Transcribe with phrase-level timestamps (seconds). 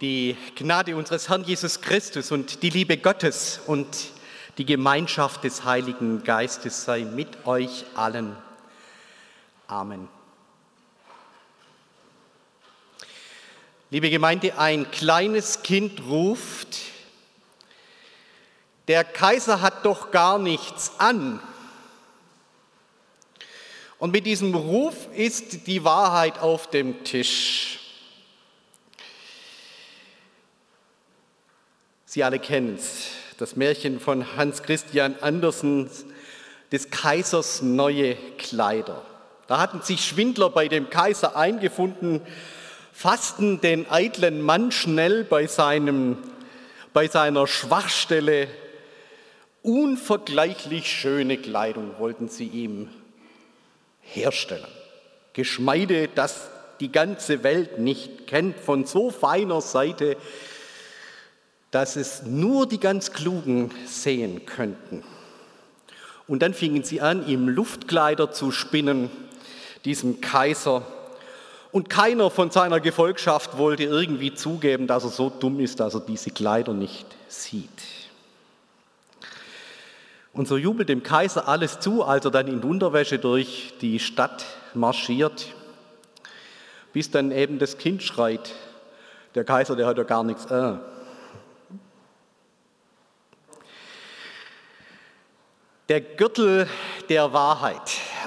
[0.00, 3.88] Die Gnade unseres Herrn Jesus Christus und die Liebe Gottes und
[4.56, 8.36] die Gemeinschaft des Heiligen Geistes sei mit euch allen.
[9.66, 10.08] Amen.
[13.90, 16.78] Liebe Gemeinde, ein kleines Kind ruft,
[18.86, 21.40] der Kaiser hat doch gar nichts an.
[23.98, 27.77] Und mit diesem Ruf ist die Wahrheit auf dem Tisch.
[32.10, 35.90] Sie alle kennen es, das Märchen von Hans Christian Andersen,
[36.72, 39.02] des Kaisers neue Kleider.
[39.46, 42.22] Da hatten sich Schwindler bei dem Kaiser eingefunden,
[42.94, 46.16] fassten den eitlen Mann schnell bei, seinem,
[46.94, 48.48] bei seiner Schwachstelle.
[49.60, 52.88] Unvergleichlich schöne Kleidung wollten sie ihm
[54.00, 54.64] herstellen.
[55.34, 56.48] Geschmeide, das
[56.80, 60.16] die ganze Welt nicht kennt, von so feiner Seite,
[61.70, 65.04] dass es nur die ganz Klugen sehen könnten.
[66.26, 69.10] Und dann fingen sie an, ihm Luftkleider zu spinnen,
[69.84, 70.82] diesem Kaiser.
[71.72, 76.00] Und keiner von seiner Gefolgschaft wollte irgendwie zugeben, dass er so dumm ist, dass er
[76.00, 77.68] diese Kleider nicht sieht.
[80.32, 84.44] Und so jubelt dem Kaiser alles zu, als er dann in Unterwäsche durch die Stadt
[84.72, 85.48] marschiert,
[86.92, 88.54] bis dann eben das Kind schreit.
[89.34, 90.46] Der Kaiser, der hat ja gar nichts.
[90.46, 90.74] Äh.
[95.88, 96.68] Der Gürtel
[97.08, 97.80] der Wahrheit,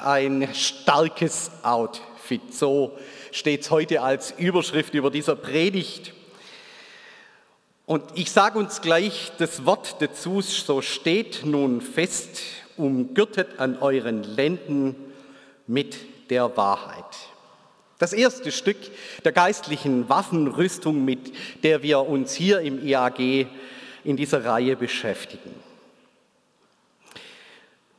[0.04, 2.98] ein starkes Outfit, so
[3.31, 6.12] steht es heute als Überschrift über dieser Predigt.
[7.86, 12.42] Und ich sage uns gleich das Wort dazu, so steht nun fest,
[12.78, 14.96] umgürtet an euren Lenden
[15.68, 15.98] mit
[16.31, 17.16] der Wahrheit.
[18.00, 18.78] Das erste Stück
[19.23, 21.31] der geistlichen Waffenrüstung, mit
[21.62, 23.46] der wir uns hier im IAG
[24.03, 25.53] in dieser Reihe beschäftigen.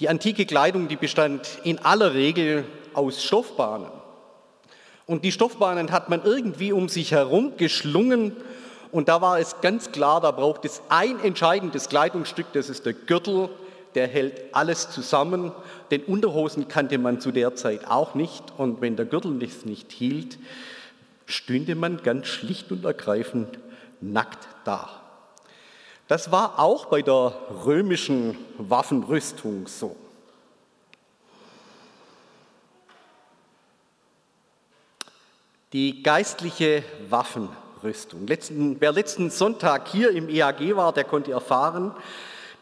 [0.01, 2.65] Die antike Kleidung, die bestand in aller Regel
[2.95, 3.91] aus Stoffbahnen.
[5.07, 8.37] Und die Stoffbahnen hat man irgendwie um sich herum geschlungen
[8.93, 12.93] und da war es ganz klar, da braucht es ein entscheidendes Kleidungsstück, das ist der
[12.93, 13.49] Gürtel,
[13.95, 15.51] der hält alles zusammen.
[15.91, 18.45] Den Unterhosen kannte man zu der Zeit auch nicht.
[18.59, 20.39] Und wenn der Gürtel das nicht hielt,
[21.25, 23.59] stünde man ganz schlicht und ergreifend
[24.01, 25.02] nackt da.
[26.13, 27.33] Das war auch bei der
[27.65, 29.97] römischen Waffenrüstung so.
[35.73, 38.27] Die geistliche Waffenrüstung Rüstung.
[38.27, 41.93] Letzten, wer letzten Sonntag hier im EAG war, der konnte erfahren,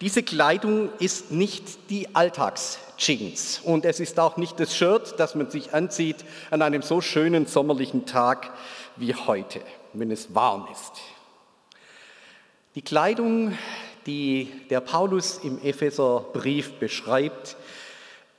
[0.00, 5.50] diese Kleidung ist nicht die Alltagsjeans und es ist auch nicht das Shirt, das man
[5.50, 8.52] sich anzieht an einem so schönen sommerlichen Tag
[8.94, 9.60] wie heute,
[9.92, 11.02] wenn es warm ist.
[12.74, 13.56] Die Kleidung,
[14.06, 17.56] die der Paulus im Epheserbrief beschreibt,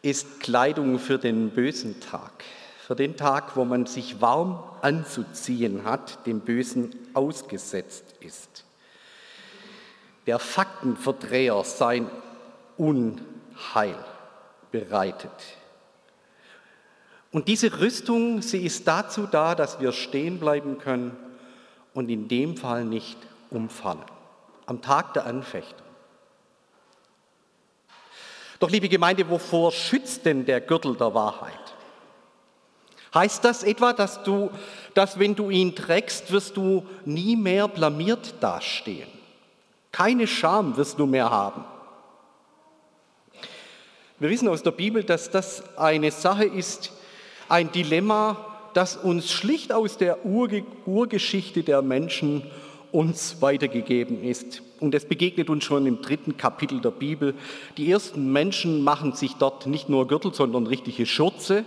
[0.02, 2.44] ist Kleidung für den bösen Tag
[2.92, 8.66] für den Tag, wo man sich warm anzuziehen hat, dem Bösen ausgesetzt ist.
[10.28, 12.10] Der Faktenverdreher sein
[12.76, 13.96] Unheil
[14.74, 15.32] bereitet.
[17.32, 21.16] Und diese Rüstung, sie ist dazu da, dass wir stehen bleiben können
[21.94, 23.18] und in dem Fall nicht
[23.52, 24.04] umfallen.
[24.66, 25.88] Am Tag der Anfechtung.
[28.60, 31.58] Doch liebe Gemeinde, wovor schützt denn der Gürtel der Wahrheit?
[33.14, 34.52] Heißt das etwa, dass du,
[34.94, 39.10] dass wenn du ihn trägst, wirst du nie mehr blamiert dastehen?
[39.92, 41.66] Keine Scham wirst du mehr haben.
[44.20, 46.94] Wir wissen aus der Bibel, dass das eine Sache ist,
[47.50, 48.38] ein Dilemma,
[48.76, 52.44] das uns schlicht aus der Urgeschichte der Menschen
[52.92, 54.62] uns weitergegeben ist.
[54.80, 57.36] Und es begegnet uns schon im dritten Kapitel der Bibel.
[57.78, 61.66] Die ersten Menschen machen sich dort nicht nur Gürtel, sondern richtige Schürze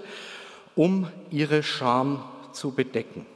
[0.77, 3.27] um ihre Scham zu bedecken.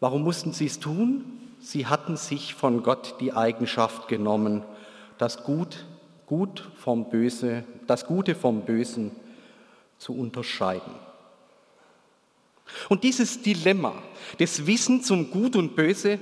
[0.00, 1.24] Warum mussten sie es tun?
[1.60, 4.62] Sie hatten sich von Gott die Eigenschaft genommen,
[5.18, 5.86] das Gut,
[6.26, 9.12] Gut vom Böse, das Gute vom Bösen
[9.98, 10.92] zu unterscheiden.
[12.88, 13.94] Und dieses Dilemma
[14.38, 16.18] des Wissens um Gut und Böse,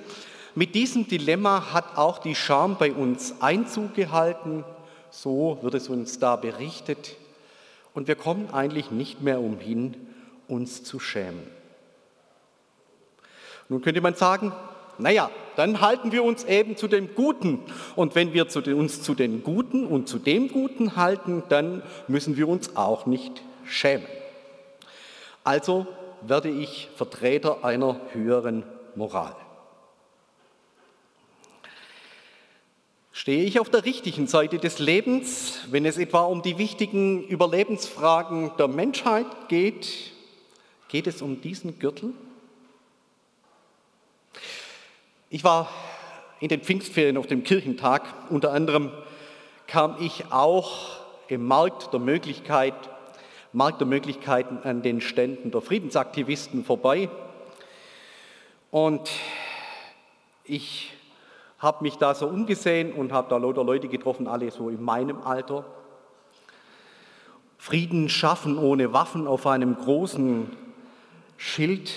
[0.55, 4.65] mit diesem Dilemma hat auch die Scham bei uns Einzug gehalten.
[5.11, 7.17] So wird es uns da berichtet
[7.95, 9.97] und wir kommen eigentlich nicht mehr umhin,
[10.49, 11.43] uns zu schämen.
[13.69, 14.53] Nun könnte man sagen,
[14.99, 17.61] naja, dann halten wir uns eben zu dem Guten.
[17.97, 22.49] Und wenn wir uns zu den Guten und zu dem Guten halten, dann müssen wir
[22.49, 24.07] uns auch nicht schämen.
[25.45, 25.87] Also
[26.23, 28.65] werde ich Vertreter einer höheren
[28.95, 29.35] Moral.
[33.13, 38.53] Stehe ich auf der richtigen Seite des Lebens, wenn es etwa um die wichtigen Überlebensfragen
[38.59, 40.13] der Menschheit geht?
[40.89, 42.15] Geht es um diesen Gürtel?
[45.29, 45.69] Ich war
[46.41, 48.03] in den Pfingstferien auf dem Kirchentag.
[48.31, 48.91] Unter anderem
[49.67, 50.97] kam ich auch
[51.29, 52.75] im Markt der Möglichkeit
[53.53, 57.09] Markt der Möglichkeiten an den Ständen der Friedensaktivisten vorbei.
[58.71, 59.11] Und
[60.45, 60.93] ich
[61.59, 65.23] habe mich da so umgesehen und habe da lauter Leute getroffen, alle so in meinem
[65.23, 65.65] Alter.
[67.59, 70.51] Frieden schaffen ohne Waffen auf einem großen
[71.37, 71.91] Schild.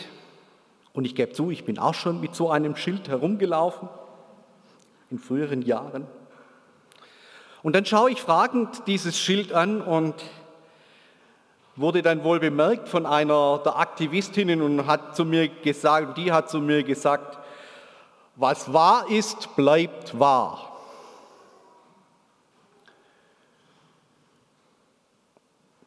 [0.91, 3.89] Und ich gebe zu, ich bin auch schon mit so einem Schild herumgelaufen
[5.11, 6.07] in früheren Jahren.
[7.61, 10.15] Und dann schaue ich fragend dieses Schild an und
[11.75, 16.49] wurde dann wohl bemerkt von einer der Aktivistinnen und hat zu mir gesagt, die hat
[16.49, 17.39] zu mir gesagt,
[18.35, 20.69] was wahr ist, bleibt wahr.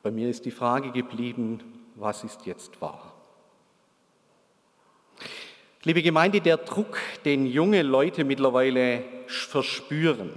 [0.02, 1.60] Bei mir ist die Frage geblieben,
[1.96, 3.12] was ist jetzt wahr?
[5.82, 10.32] Liebe Gemeinde, der Druck, den junge Leute mittlerweile verspüren,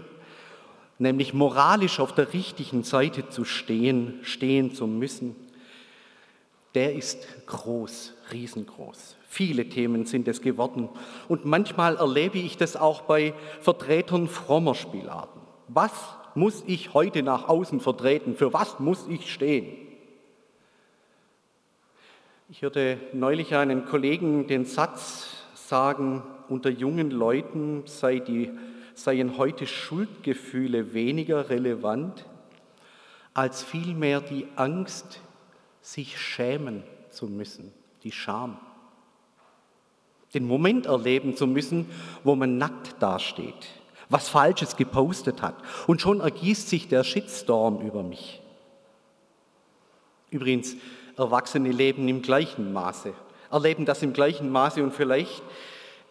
[1.00, 5.36] nämlich moralisch auf der richtigen Seite zu stehen, stehen zu müssen,
[6.76, 9.16] der ist groß, riesengroß.
[9.28, 10.90] Viele Themen sind es geworden.
[11.28, 15.42] Und manchmal erlebe ich das auch bei Vertretern frommer Spielarten.
[15.68, 15.92] Was
[16.36, 18.36] muss ich heute nach außen vertreten?
[18.36, 19.76] Für was muss ich stehen?
[22.50, 28.50] Ich hörte neulich einen Kollegen den Satz sagen, unter jungen Leuten sei die,
[29.04, 32.26] seien heute Schuldgefühle weniger relevant
[33.34, 35.22] als vielmehr die Angst,
[35.82, 37.74] sich schämen zu müssen,
[38.04, 38.58] die Scham.
[40.34, 41.90] Den Moment erleben zu müssen,
[42.24, 43.68] wo man nackt dasteht,
[44.10, 45.56] was Falsches gepostet hat
[45.88, 48.42] und schon ergießt sich der Shitstorm über mich.
[50.30, 50.76] Übrigens,
[51.18, 53.14] Erwachsene leben im gleichen Maße,
[53.52, 55.42] erleben das im gleichen Maße und vielleicht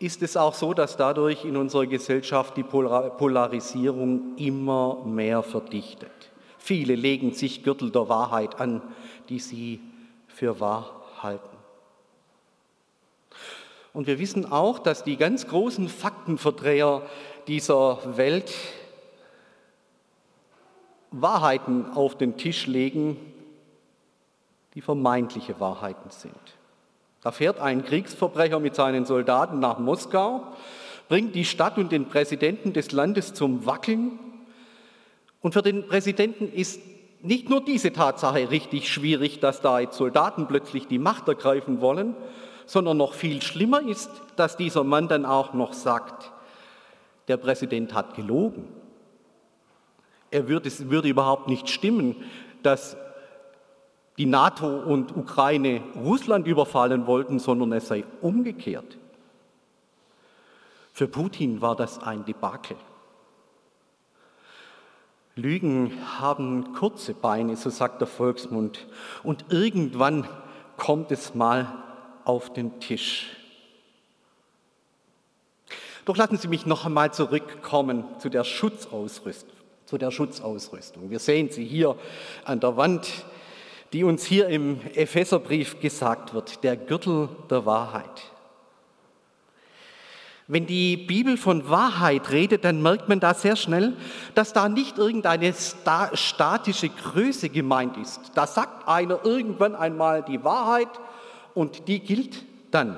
[0.00, 6.31] ist es auch so, dass dadurch in unserer Gesellschaft die Polarisierung immer mehr verdichtet.
[6.59, 8.83] Viele legen sich Gürtel der Wahrheit an,
[9.29, 9.81] die sie
[10.27, 11.56] für wahr halten.
[13.93, 17.03] Und wir wissen auch, dass die ganz großen Faktenverdreher
[17.47, 18.53] dieser Welt
[21.11, 23.17] Wahrheiten auf den Tisch legen,
[24.75, 26.57] die vermeintliche Wahrheiten sind.
[27.23, 30.43] Da fährt ein Kriegsverbrecher mit seinen Soldaten nach Moskau,
[31.09, 34.19] bringt die Stadt und den Präsidenten des Landes zum Wackeln.
[35.41, 36.81] Und für den Präsidenten ist
[37.23, 42.15] nicht nur diese Tatsache richtig schwierig, dass da jetzt Soldaten plötzlich die Macht ergreifen wollen,
[42.67, 46.31] sondern noch viel schlimmer ist, dass dieser Mann dann auch noch sagt,
[47.26, 48.69] der Präsident hat gelogen.
[50.31, 52.17] Er würde, es würde überhaupt nicht stimmen,
[52.62, 52.97] dass
[54.19, 58.99] die NATO und Ukraine Russland überfallen wollten, sondern es sei umgekehrt.
[60.93, 62.76] Für Putin war das ein Debakel.
[65.37, 68.88] Lügen haben kurze Beine, so sagt der Volksmund,
[69.23, 70.26] und irgendwann
[70.76, 71.73] kommt es mal
[72.25, 73.29] auf den Tisch.
[76.05, 79.56] Doch lassen Sie mich noch einmal zurückkommen zu der Schutzausrüstung.
[79.87, 81.10] Zu der Schutzausrüstung.
[81.10, 81.96] Wir sehen sie hier
[82.44, 83.25] an der Wand
[83.93, 88.33] die uns hier im Epheserbrief gesagt wird, der Gürtel der Wahrheit.
[90.51, 93.95] Wenn die Bibel von Wahrheit redet, dann merkt man da sehr schnell,
[94.35, 95.53] dass da nicht irgendeine
[96.15, 98.33] statische Größe gemeint ist.
[98.35, 100.89] Da sagt einer irgendwann einmal die Wahrheit
[101.53, 102.97] und die gilt dann.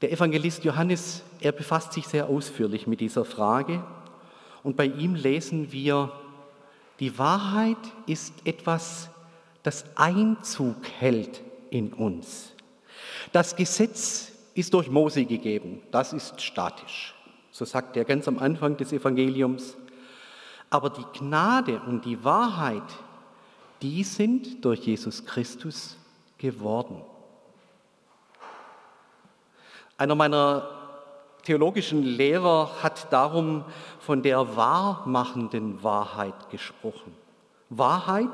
[0.00, 3.84] Der Evangelist Johannes, er befasst sich sehr ausführlich mit dieser Frage
[4.64, 6.10] und bei ihm lesen wir,
[7.02, 9.10] die Wahrheit ist etwas,
[9.64, 12.52] das Einzug hält in uns.
[13.32, 17.12] Das Gesetz ist durch Mose gegeben, das ist statisch.
[17.50, 19.76] So sagt er ganz am Anfang des Evangeliums.
[20.70, 22.84] Aber die Gnade und die Wahrheit,
[23.82, 25.96] die sind durch Jesus Christus
[26.38, 27.02] geworden.
[29.98, 30.81] Einer meiner
[31.44, 33.64] theologischen Lehrer hat darum
[34.00, 37.14] von der wahrmachenden Wahrheit gesprochen.
[37.70, 38.30] Wahrheit,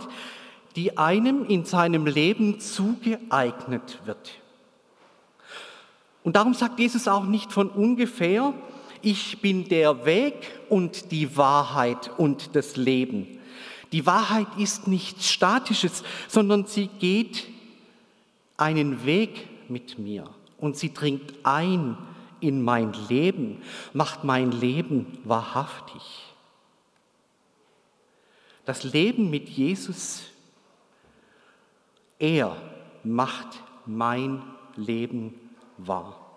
[0.76, 4.32] die einem in seinem Leben zugeeignet wird.
[6.22, 8.52] Und darum sagt Jesus auch nicht von ungefähr,
[9.00, 10.34] ich bin der Weg
[10.68, 13.38] und die Wahrheit und das Leben.
[13.92, 17.46] Die Wahrheit ist nichts Statisches, sondern sie geht
[18.56, 20.24] einen Weg mit mir
[20.58, 21.96] und sie dringt ein
[22.40, 26.34] in mein Leben, macht mein Leben wahrhaftig.
[28.64, 30.24] Das Leben mit Jesus,
[32.18, 32.56] er
[33.02, 34.42] macht mein
[34.76, 35.34] Leben
[35.78, 36.28] wahr.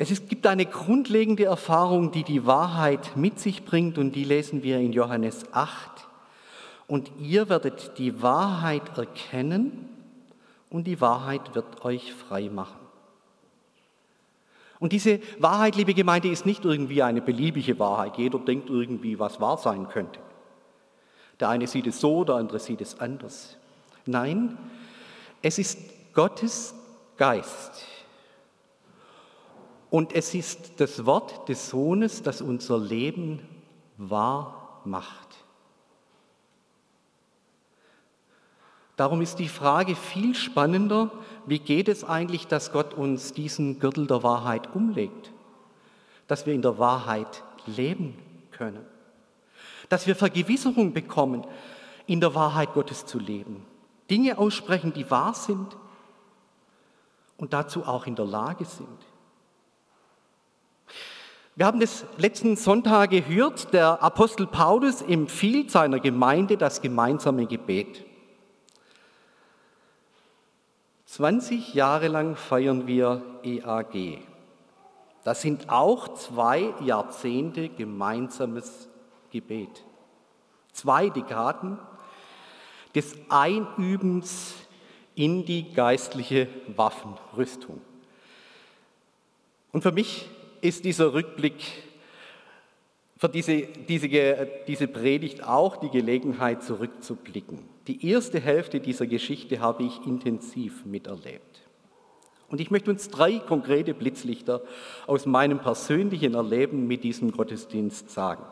[0.00, 4.78] Es gibt eine grundlegende Erfahrung, die die Wahrheit mit sich bringt und die lesen wir
[4.78, 6.08] in Johannes 8.
[6.86, 9.97] Und ihr werdet die Wahrheit erkennen
[10.70, 12.78] und die Wahrheit wird euch frei machen.
[14.80, 18.16] Und diese Wahrheit, liebe Gemeinde, ist nicht irgendwie eine beliebige Wahrheit.
[18.16, 20.20] Jeder denkt irgendwie, was wahr sein könnte.
[21.40, 23.56] Der eine sieht es so, der andere sieht es anders.
[24.06, 24.56] Nein,
[25.42, 25.78] es ist
[26.14, 26.74] Gottes
[27.16, 27.86] Geist,
[29.90, 33.40] und es ist das Wort des Sohnes, das unser Leben
[33.96, 35.27] wahr macht.
[38.98, 41.12] Darum ist die Frage viel spannender,
[41.46, 45.30] wie geht es eigentlich, dass Gott uns diesen Gürtel der Wahrheit umlegt,
[46.26, 48.18] dass wir in der Wahrheit leben
[48.50, 48.84] können,
[49.88, 51.46] dass wir Vergewisserung bekommen,
[52.08, 53.64] in der Wahrheit Gottes zu leben,
[54.10, 55.76] Dinge aussprechen, die wahr sind
[57.36, 58.88] und dazu auch in der Lage sind.
[61.54, 68.07] Wir haben das letzten Sonntag gehört, der Apostel Paulus empfiehlt seiner Gemeinde das gemeinsame Gebet.
[71.08, 74.18] 20 Jahre lang feiern wir EAG.
[75.24, 78.88] Das sind auch zwei Jahrzehnte gemeinsames
[79.30, 79.84] Gebet.
[80.72, 81.78] Zwei Dekaden
[82.94, 84.54] des Einübens
[85.14, 86.46] in die geistliche
[86.76, 87.80] Waffenrüstung.
[89.72, 90.28] Und für mich
[90.60, 91.64] ist dieser Rückblick
[93.16, 97.77] für diese, diese, diese Predigt auch die Gelegenheit zurückzublicken.
[97.88, 101.62] Die erste Hälfte dieser Geschichte habe ich intensiv miterlebt.
[102.50, 104.60] Und ich möchte uns drei konkrete Blitzlichter
[105.06, 108.44] aus meinem persönlichen Erleben mit diesem Gottesdienst sagen.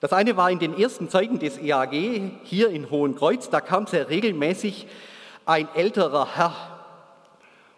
[0.00, 4.10] Das eine war in den ersten Zeiten des EAG hier in Hohenkreuz, da kam sehr
[4.10, 4.86] regelmäßig
[5.46, 6.54] ein älterer Herr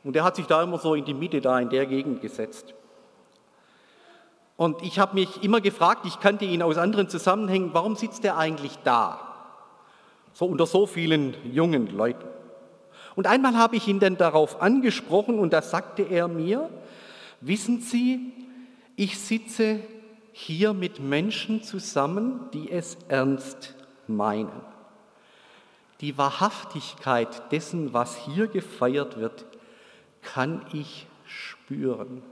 [0.02, 2.74] und der hat sich da immer so in die Mitte da in der Gegend gesetzt.
[4.56, 8.36] Und ich habe mich immer gefragt, ich kannte ihn aus anderen Zusammenhängen, warum sitzt er
[8.36, 9.29] eigentlich da?
[10.32, 12.26] So unter so vielen jungen Leuten.
[13.16, 16.70] Und einmal habe ich ihn dann darauf angesprochen und da sagte er mir,
[17.40, 18.32] wissen Sie,
[18.96, 19.80] ich sitze
[20.32, 23.74] hier mit Menschen zusammen, die es ernst
[24.06, 24.62] meinen.
[26.00, 29.44] Die Wahrhaftigkeit dessen, was hier gefeiert wird,
[30.22, 32.22] kann ich spüren.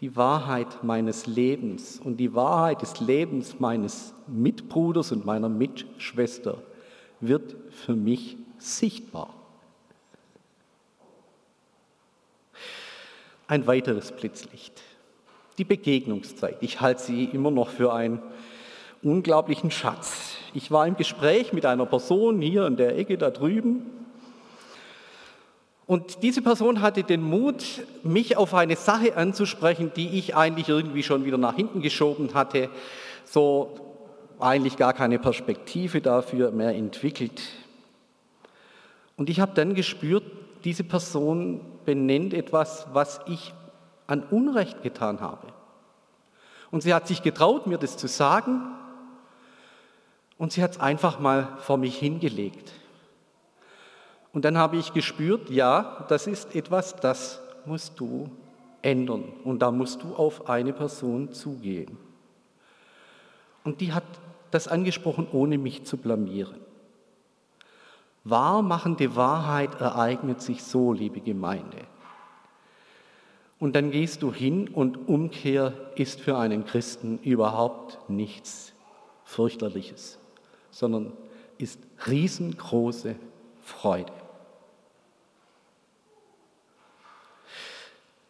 [0.00, 6.62] Die Wahrheit meines Lebens und die Wahrheit des Lebens meines Mitbruders und meiner Mitschwester
[7.20, 9.34] wird für mich sichtbar.
[13.46, 14.80] Ein weiteres Blitzlicht.
[15.58, 16.56] Die Begegnungszeit.
[16.62, 18.22] Ich halte sie immer noch für einen
[19.02, 20.36] unglaublichen Schatz.
[20.54, 23.99] Ich war im Gespräch mit einer Person hier in der Ecke da drüben
[25.90, 27.64] und diese Person hatte den Mut,
[28.04, 32.70] mich auf eine Sache anzusprechen, die ich eigentlich irgendwie schon wieder nach hinten geschoben hatte,
[33.24, 33.74] so
[34.38, 37.42] eigentlich gar keine Perspektive dafür mehr entwickelt.
[39.16, 40.22] Und ich habe dann gespürt,
[40.62, 43.52] diese Person benennt etwas, was ich
[44.06, 45.48] an Unrecht getan habe.
[46.70, 48.62] Und sie hat sich getraut, mir das zu sagen,
[50.38, 52.74] und sie hat es einfach mal vor mich hingelegt.
[54.32, 58.30] Und dann habe ich gespürt, ja, das ist etwas, das musst du
[58.82, 59.24] ändern.
[59.44, 61.98] Und da musst du auf eine Person zugehen.
[63.64, 64.04] Und die hat
[64.50, 66.60] das angesprochen, ohne mich zu blamieren.
[68.24, 71.78] Wahrmachende Wahrheit ereignet sich so, liebe Gemeinde.
[73.58, 78.72] Und dann gehst du hin und Umkehr ist für einen Christen überhaupt nichts
[79.24, 80.18] fürchterliches,
[80.70, 81.12] sondern
[81.58, 83.16] ist riesengroße
[83.60, 84.12] Freude.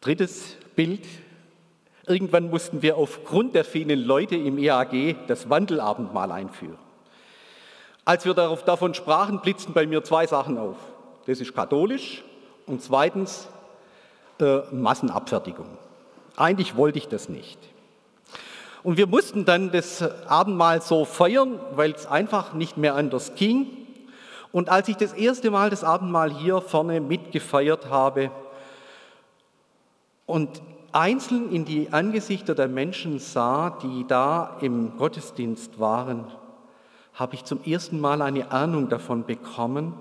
[0.01, 1.07] Drittes Bild.
[2.07, 6.79] Irgendwann mussten wir aufgrund der vielen Leute im EAG das Wandelabendmahl einführen.
[8.07, 10.77] Als wir davon sprachen, blitzten bei mir zwei Sachen auf.
[11.27, 12.25] Das ist katholisch
[12.67, 13.47] und zweitens
[14.41, 15.67] äh, Massenabfertigung.
[16.35, 17.59] Eigentlich wollte ich das nicht.
[18.83, 23.67] Und wir mussten dann das Abendmahl so feiern, weil es einfach nicht mehr anders ging.
[24.51, 28.31] Und als ich das erste Mal das Abendmahl hier vorne mitgefeiert habe,
[30.31, 36.25] und einzeln in die Angesichter der Menschen sah, die da im Gottesdienst waren,
[37.15, 39.95] habe ich zum ersten Mal eine Ahnung davon bekommen,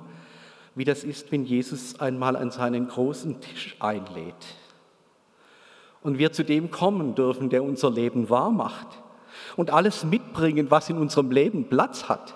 [0.75, 4.55] wie das ist, wenn Jesus einmal an seinen großen Tisch einlädt
[6.01, 8.87] und wir zu dem kommen dürfen, der unser Leben wahr macht
[9.57, 12.35] und alles mitbringen, was in unserem Leben Platz hat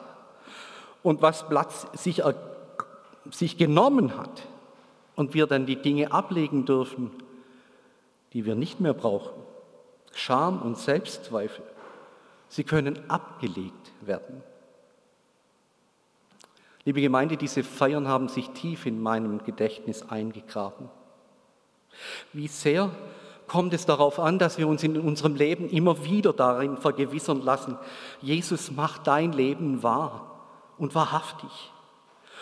[1.02, 2.22] und was Platz sich,
[3.32, 4.44] sich genommen hat
[5.16, 7.12] und wir dann die Dinge ablegen dürfen,
[8.34, 9.34] die wir nicht mehr brauchen.
[10.14, 11.64] Scham und Selbstzweifel,
[12.50, 14.44] sie können abgelegt werden.
[16.86, 20.90] Liebe Gemeinde, diese Feiern haben sich tief in meinem Gedächtnis eingegraben.
[22.34, 22.92] Wie sehr
[23.48, 27.78] kommt es darauf an, dass wir uns in unserem Leben immer wieder darin vergewissern lassen,
[28.22, 30.32] Jesus macht dein Leben wahr
[30.78, 31.72] und wahrhaftig.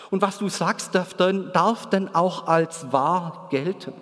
[0.10, 3.94] Und was du sagst, darf dann, darf dann auch als wahr gelten.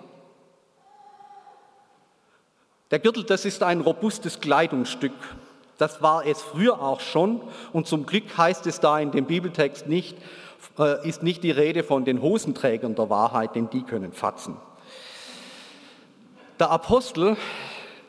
[2.90, 5.12] Der Gürtel, das ist ein robustes Kleidungsstück.
[5.78, 7.40] Das war es früher auch schon.
[7.72, 10.16] Und zum Glück heißt es da in dem Bibeltext nicht,
[10.78, 14.56] äh, ist nicht die Rede von den Hosenträgern der Wahrheit, denn die können fatzen.
[16.58, 17.36] Der Apostel,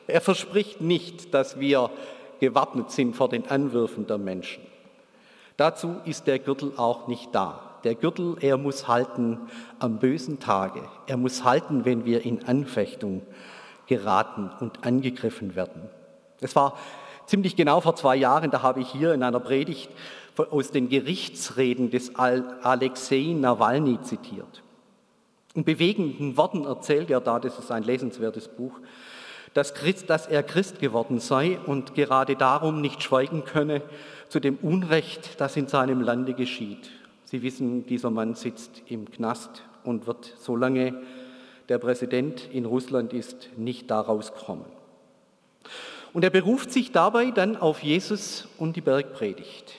[0.08, 1.92] er verspricht nicht, dass wir
[2.40, 4.64] gewappnet sind vor den Anwürfen der Menschen.
[5.58, 7.78] Dazu ist der Gürtel auch nicht da.
[7.84, 9.40] Der Gürtel, er muss halten
[9.80, 10.82] am bösen Tage.
[11.06, 13.22] Er muss halten, wenn wir in Anfechtung
[13.88, 15.90] geraten und angegriffen werden.
[16.40, 16.78] Es war
[17.26, 19.90] ziemlich genau vor zwei Jahren, da habe ich hier in einer Predigt
[20.38, 24.64] aus den Gerichtsreden des Alexei Nawalny zitiert.
[25.54, 28.80] In bewegenden Worten erzählt er da, das ist ein lesenswertes Buch,
[29.54, 33.82] dass, Christ, dass er Christ geworden sei und gerade darum nicht schweigen könne
[34.30, 36.90] zu dem Unrecht, das in seinem Lande geschieht.
[37.26, 41.02] Sie wissen, dieser Mann sitzt im Knast und wird, solange
[41.72, 44.66] der Präsident in Russland ist, nicht daraus kommen.
[46.12, 49.76] Und er beruft sich dabei dann auf Jesus und die Bergpredigt.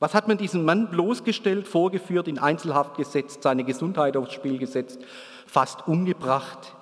[0.00, 4.98] Was hat man diesem Mann bloßgestellt, vorgeführt, in Einzelhaft gesetzt, seine Gesundheit aufs Spiel gesetzt,
[5.46, 6.74] fast umgebracht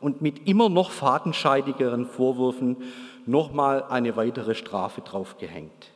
[0.00, 2.76] und mit immer noch fadenscheidigeren Vorwürfen
[3.24, 5.92] nochmal eine weitere Strafe draufgehängt.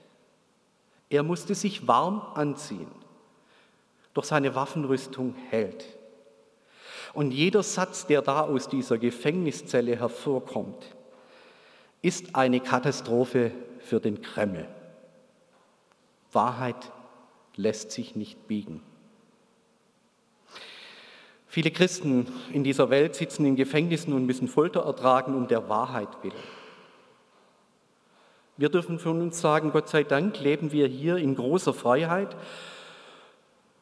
[1.10, 2.90] Er musste sich warm anziehen,
[4.14, 5.99] doch seine Waffenrüstung hält.
[7.12, 10.94] Und jeder Satz, der da aus dieser Gefängniszelle hervorkommt,
[12.02, 14.66] ist eine Katastrophe für den Kreml.
[16.32, 16.92] Wahrheit
[17.56, 18.82] lässt sich nicht biegen.
[21.46, 26.08] Viele Christen in dieser Welt sitzen in Gefängnissen und müssen Folter ertragen um der Wahrheit
[26.22, 26.34] willen.
[28.56, 32.36] Wir dürfen von uns sagen, Gott sei Dank leben wir hier in großer Freiheit.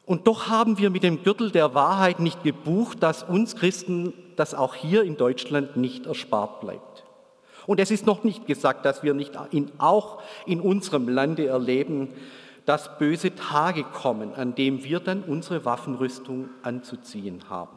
[0.09, 4.55] Und doch haben wir mit dem Gürtel der Wahrheit nicht gebucht, dass uns Christen das
[4.55, 7.05] auch hier in Deutschland nicht erspart bleibt.
[7.67, 12.09] Und es ist noch nicht gesagt, dass wir nicht in, auch in unserem Lande erleben,
[12.65, 17.77] dass böse Tage kommen, an dem wir dann unsere Waffenrüstung anzuziehen haben.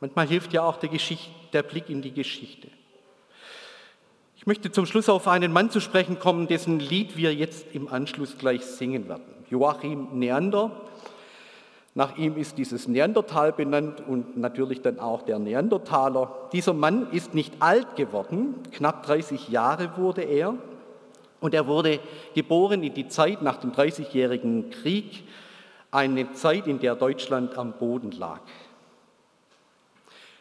[0.00, 0.90] Manchmal hilft ja auch der,
[1.54, 2.68] der Blick in die Geschichte.
[4.42, 7.86] Ich möchte zum Schluss auf einen Mann zu sprechen kommen, dessen Lied wir jetzt im
[7.86, 9.22] Anschluss gleich singen werden.
[9.48, 10.72] Joachim Neander,
[11.94, 16.48] nach ihm ist dieses Neandertal benannt und natürlich dann auch der Neandertaler.
[16.52, 20.56] Dieser Mann ist nicht alt geworden, knapp 30 Jahre wurde er
[21.38, 22.00] und er wurde
[22.34, 25.22] geboren in die Zeit nach dem Dreißigjährigen Krieg,
[25.92, 28.40] eine Zeit, in der Deutschland am Boden lag.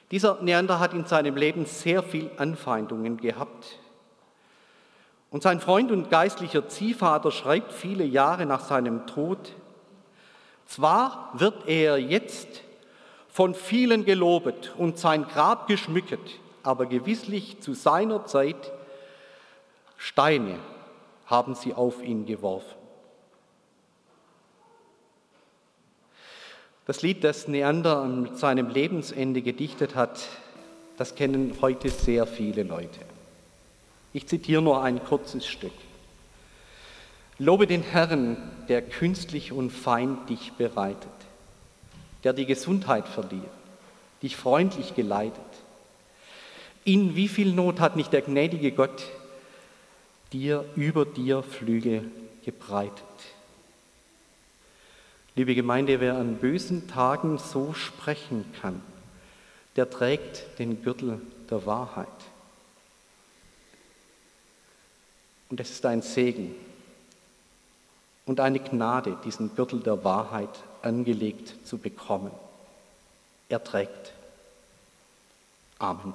[0.10, 3.78] Dieser Neander hat in seinem Leben sehr viel Anfeindungen gehabt.
[5.32, 9.54] Und sein Freund und geistlicher Ziehvater schreibt viele Jahre nach seinem Tod,
[10.68, 12.62] zwar wird er jetzt
[13.30, 18.72] von vielen gelobet und sein Grab geschmückt, aber gewisslich zu seiner Zeit
[19.98, 20.60] Steine
[21.26, 22.76] haben sie auf ihn geworfen.
[26.86, 30.28] Das Lied, das Neander an seinem Lebensende gedichtet hat,
[30.98, 33.11] das kennen heute sehr viele Leute.
[34.14, 35.74] Ich zitiere nur ein kurzes Stück.
[37.38, 41.10] Lobe den Herrn, der künstlich und fein dich bereitet,
[42.24, 43.42] der die Gesundheit verlieh,
[44.22, 45.42] dich freundlich geleitet.
[46.84, 49.04] In wie viel Not hat nicht der gnädige Gott
[50.34, 52.12] dir über dir Flügel
[52.44, 53.04] gebreitet?
[55.36, 58.82] Liebe Gemeinde, wer an bösen Tagen so sprechen kann,
[59.78, 62.08] der trägt den Gürtel der Wahrheit.
[65.52, 66.56] Und es ist ein Segen,
[68.26, 72.32] und eine Gnade, diesen Gürtel der Wahrheit angelegt zu bekommen.
[73.50, 74.14] Er trägt.
[75.80, 76.14] Amen.